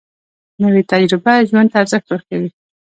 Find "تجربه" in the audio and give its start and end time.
0.91-1.33